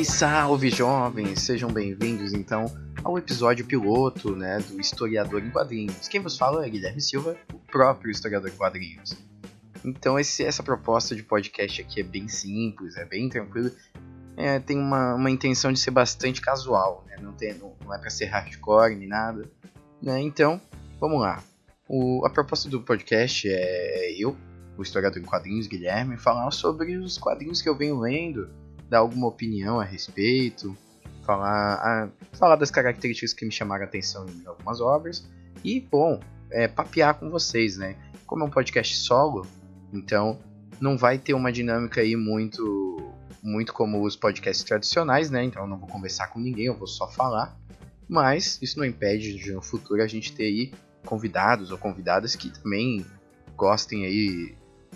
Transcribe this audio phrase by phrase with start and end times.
[0.00, 6.08] E salve jovens, sejam bem-vindos então ao episódio piloto né, do Historiador em Quadrinhos.
[6.08, 9.14] Quem vos fala é Guilherme Silva, o próprio Historiador em Quadrinhos.
[9.84, 13.70] Então esse, essa proposta de podcast aqui é bem simples, é bem tranquilo,
[14.38, 17.18] é, tem uma, uma intenção de ser bastante casual, né?
[17.20, 19.50] não, tem, não, não é para ser hardcore nem nada.
[20.00, 20.18] Né?
[20.22, 20.58] Então,
[20.98, 21.44] vamos lá.
[21.86, 24.34] O, a proposta do podcast é eu,
[24.78, 28.48] o historiador em quadrinhos, Guilherme, falar sobre os quadrinhos que eu venho lendo,
[28.90, 30.76] dar alguma opinião a respeito,
[31.24, 35.26] falar, falar das características que me chamaram a atenção em algumas obras
[35.64, 37.96] e, bom, é, papear com vocês, né?
[38.26, 39.46] Como é um podcast solo,
[39.92, 40.40] então
[40.80, 45.44] não vai ter uma dinâmica aí muito, muito como os podcasts tradicionais, né?
[45.44, 47.56] Então eu não vou conversar com ninguém, eu vou só falar.
[48.08, 50.72] Mas isso não impede de no futuro a gente ter aí
[51.06, 53.06] convidados ou convidadas que também
[53.56, 54.54] gostem aí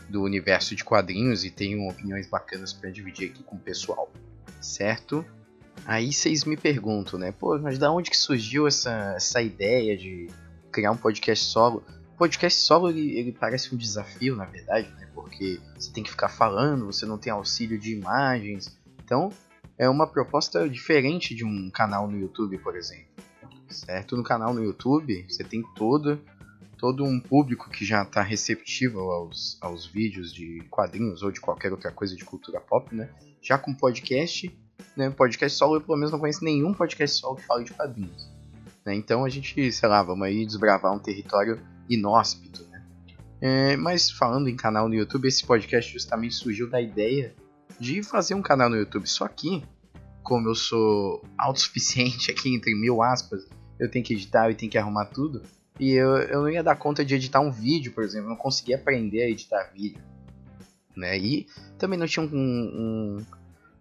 [0.09, 4.12] do universo de quadrinhos e tenham opiniões bacanas para dividir aqui com o pessoal,
[4.61, 5.25] certo?
[5.87, 7.33] Aí vocês me perguntam, né?
[7.33, 10.28] Pô, mas da onde que surgiu essa, essa ideia de
[10.70, 11.83] criar um podcast solo?
[12.17, 15.09] Podcast solo ele, ele parece um desafio, na verdade, né?
[15.15, 18.78] Porque você tem que ficar falando, você não tem auxílio de imagens.
[19.05, 19.31] Então,
[19.77, 23.12] é uma proposta diferente de um canal no YouTube, por exemplo.
[23.69, 24.17] Certo?
[24.17, 26.20] No canal no YouTube, você tem todo
[26.85, 31.73] todo um público que já está receptivo aos, aos vídeos de quadrinhos ou de qualquer
[31.73, 33.09] outra coisa de cultura pop, né?
[33.41, 34.55] Já com podcast,
[34.95, 35.09] né?
[35.09, 38.31] Podcast solo eu pelo menos não conheço nenhum podcast solo que fale de quadrinhos.
[38.84, 38.97] Né?
[38.97, 41.59] Então a gente, sei lá, vamos aí desbravar um território
[41.89, 42.84] inóspito, né?
[43.41, 47.34] É, mas falando em canal no YouTube, esse podcast justamente surgiu da ideia
[47.81, 49.09] de fazer um canal no YouTube.
[49.09, 49.65] Só que,
[50.23, 53.49] como eu sou autossuficiente aqui, entre mil aspas,
[53.81, 55.41] eu tenho que editar e tenho que arrumar tudo.
[55.79, 58.77] E eu, eu não ia dar conta de editar um vídeo, por exemplo, não conseguia
[58.77, 60.03] aprender a editar vídeo.
[60.97, 61.19] Né?
[61.19, 61.47] E
[61.77, 63.27] também não tinha um, um,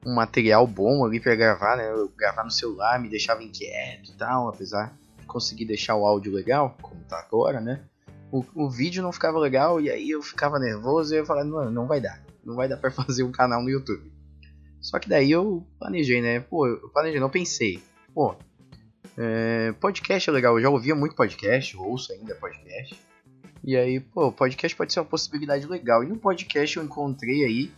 [0.06, 1.92] um material bom ali para gravar, né?
[1.92, 6.34] Eu gravar no celular me deixava inquieto e tal, apesar de conseguir deixar o áudio
[6.34, 7.84] legal, como tá agora, né?
[8.32, 11.70] O, o vídeo não ficava legal e aí eu ficava nervoso e eu falava, não,
[11.70, 14.12] não vai dar, não vai dar para fazer um canal no YouTube.
[14.82, 16.40] Só que daí eu planejei, né?
[16.40, 17.82] Pô, eu planejei, não pensei,
[18.14, 18.36] pô,
[19.18, 22.96] é, podcast é legal, eu já ouvia muito podcast, ouço ainda podcast.
[23.64, 26.04] E aí, pô, podcast pode ser uma possibilidade legal.
[26.04, 27.72] E no podcast eu encontrei aí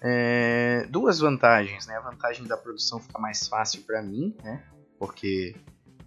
[0.00, 1.96] é, duas vantagens, né?
[1.96, 4.62] A vantagem da produção fica mais fácil para mim, né?
[4.98, 5.56] Porque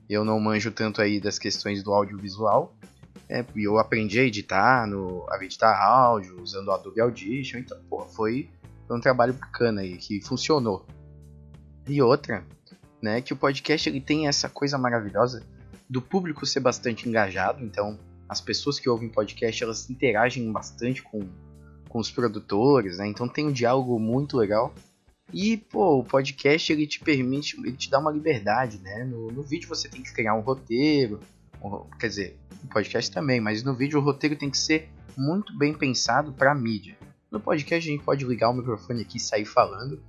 [0.10, 2.76] eu não manjo tanto aí das questões do audiovisual.
[3.28, 7.60] É, eu aprendi a editar, no, a editar áudio usando o Adobe Audition.
[7.60, 8.50] Então, pô, foi,
[8.88, 10.86] foi um trabalho bacana aí, que funcionou.
[11.88, 12.46] E outra,
[13.06, 13.22] né?
[13.22, 15.44] Que o podcast ele tem essa coisa maravilhosa
[15.88, 21.22] do público ser bastante engajado, então as pessoas que ouvem podcast elas interagem bastante com,
[21.88, 23.08] com os produtores, né?
[23.08, 24.74] Então tem um diálogo muito legal.
[25.32, 29.04] E, pô, o podcast ele te permite, ele te dá uma liberdade, né?
[29.04, 31.20] No, no vídeo você tem que criar um roteiro,
[32.00, 35.74] quer dizer, no podcast também, mas no vídeo o roteiro tem que ser muito bem
[35.76, 36.98] pensado para mídia.
[37.30, 40.02] No podcast a gente pode ligar o microfone aqui e sair falando,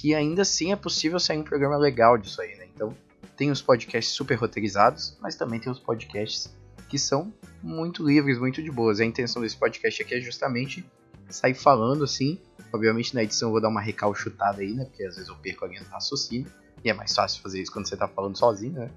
[0.00, 2.68] que ainda assim é possível sair um programa legal disso aí, né?
[2.72, 2.94] Então,
[3.36, 6.56] tem os podcasts super roteirizados, mas também tem os podcasts
[6.88, 7.32] que são
[7.62, 9.00] muito livres, muito de boas.
[9.00, 10.84] A intenção desse podcast aqui é justamente
[11.28, 12.38] sair falando assim.
[12.72, 14.84] Obviamente na edição eu vou dar uma recalchutada aí, né?
[14.84, 16.46] Porque às vezes eu perco a linha do raciocínio.
[16.84, 18.90] E é mais fácil fazer isso quando você tá falando sozinho, né?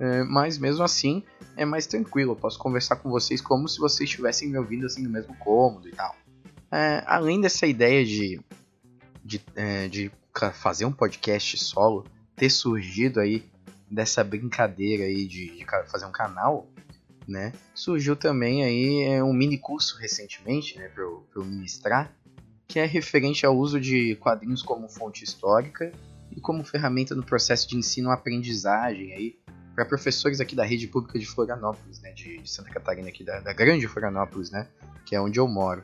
[0.00, 1.22] É, mas mesmo assim
[1.56, 2.32] é mais tranquilo.
[2.32, 5.88] Eu posso conversar com vocês como se vocês estivessem me ouvindo assim no mesmo cômodo
[5.88, 6.16] e tal.
[6.72, 8.40] É, além dessa ideia de,
[9.24, 10.10] de, é, de
[10.54, 12.04] fazer um podcast solo,
[12.36, 13.44] ter surgido aí
[13.90, 16.66] dessa brincadeira aí de, de fazer um canal,
[17.28, 17.52] né?
[17.74, 22.12] Surgiu também aí é, um mini curso recentemente, né, para eu, eu ministrar,
[22.66, 25.92] que é referente ao uso de quadrinhos como fonte histórica
[26.34, 29.38] e como ferramenta no processo de ensino-aprendizagem aí
[29.74, 33.52] para professores aqui da rede pública de Florianópolis, né, de, Santa Catarina aqui da, da
[33.52, 34.66] grande Florianópolis, né,
[35.04, 35.82] que é onde eu moro.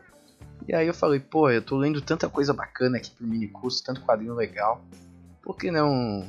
[0.66, 3.82] E aí eu falei, pô, eu tô lendo tanta coisa bacana aqui pro mini curso,
[3.82, 4.84] tanto quadrinho legal,
[5.42, 6.26] por que não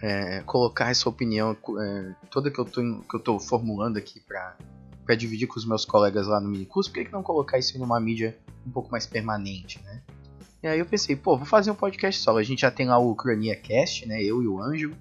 [0.00, 4.56] é, colocar essa opinião é, toda que eu, tô, que eu tô formulando aqui pra,
[5.04, 6.90] pra dividir com os meus colegas lá no mini curso?
[6.90, 8.36] Por que, que não colocar isso em uma mídia
[8.66, 10.02] um pouco mais permanente, né?
[10.62, 12.38] E aí eu pensei, pô, vou fazer um podcast solo.
[12.38, 14.22] A gente já tem lá o Cronia Cast, né?
[14.22, 14.96] Eu e o Ângelo.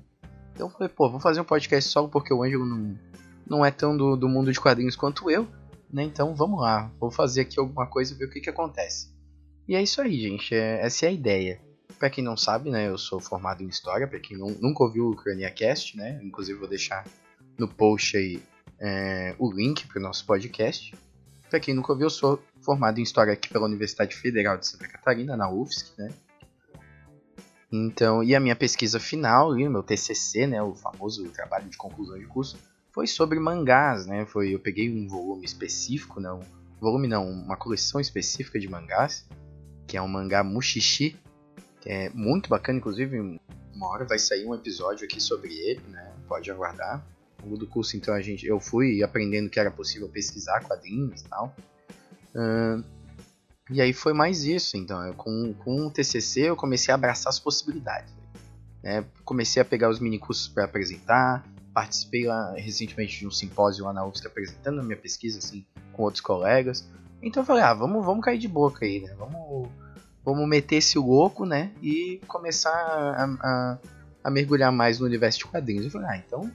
[0.54, 3.00] Então eu falei, pô, vou fazer um podcast solo porque o Ângelo não,
[3.48, 5.48] não é tão do, do mundo de quadrinhos quanto eu,
[5.92, 6.04] né?
[6.04, 9.14] Então vamos lá, vou fazer aqui alguma coisa e ver o que, que acontece.
[9.68, 10.54] E é isso aí, gente.
[10.54, 11.60] É, essa é a ideia.
[11.98, 12.88] Pra quem não sabe, né?
[12.88, 14.08] Eu sou formado em História.
[14.08, 16.20] Pra quem não, nunca ouviu o Cronia Cast, né?
[16.24, 17.06] Inclusive vou deixar
[17.58, 18.42] no post aí
[18.80, 20.94] é, o link para o nosso podcast.
[21.50, 24.88] Para quem nunca ouviu, eu sou formado em História aqui pela Universidade Federal de Santa
[24.88, 26.10] Catarina, na UFSC, né?
[27.72, 32.26] Então, e a minha pesquisa final, meu TCC, né, o famoso trabalho de conclusão de
[32.26, 32.58] curso,
[32.96, 34.26] foi sobre mangás, né?
[34.26, 36.40] Foi, eu peguei um volume específico, não,
[36.80, 39.28] volume não, uma coleção específica de mangás,
[39.86, 41.20] que é um mangá Mushishi,
[41.82, 43.20] que é muito bacana, inclusive
[43.74, 46.14] uma hora vai sair um episódio aqui sobre ele, né?
[46.26, 47.06] Pode aguardar
[47.44, 51.26] longo do curso, então a gente, eu fui aprendendo que era possível pesquisar quadrinhos e
[51.26, 51.54] tal.
[52.34, 52.82] Uh,
[53.70, 57.30] e aí foi mais isso, então, eu, com, com o TCC eu comecei a abraçar
[57.30, 58.14] as possibilidades.
[58.82, 59.04] Né?
[59.26, 61.46] Comecei a pegar os minicursos para apresentar,
[61.76, 66.04] participei lá, recentemente de um simpósio lá na UFSC apresentando a minha pesquisa assim, com
[66.04, 66.90] outros colegas.
[67.22, 69.14] Então eu falei, ah, vamos, vamos cair de boca aí, né?
[69.18, 69.70] Vamos,
[70.24, 71.74] vamos meter esse louco, né?
[71.82, 73.80] E começar a, a,
[74.24, 75.86] a mergulhar mais no universo de quadrinhos.
[75.86, 76.50] Eu falei, ah, então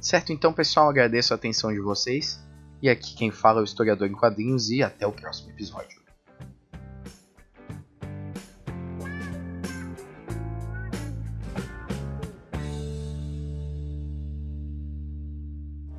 [0.00, 0.32] Certo?
[0.32, 2.40] Então, pessoal, agradeço a atenção de vocês.
[2.80, 5.98] E aqui quem fala é o historiador em quadrinhos e até o próximo episódio.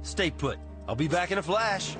[0.03, 0.68] Stay put.
[0.89, 1.95] I'll be back in a flash.